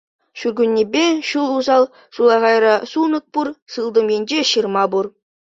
Ҫуркуннепе 0.43 1.03
ҫул 1.31 1.51
усал, 1.57 1.85
сулахайра 2.19 2.73
сулнӑк 2.93 3.25
пур, 3.37 3.47
сылтӑм 3.75 4.07
енче 4.19 4.41
ҫырма 4.55 4.85
пур. 4.97 5.05